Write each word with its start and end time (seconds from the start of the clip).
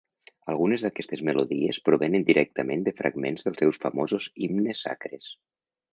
Algunes 0.53 0.85
d'aquestes 0.85 1.21
melodies 1.27 1.79
provenen 1.89 2.25
directament 2.31 2.85
de 2.89 2.95
fragments 3.03 3.47
dels 3.49 3.63
seus 3.65 3.81
famosos 3.85 4.29
himnes 4.47 4.83
sacres. 4.89 5.33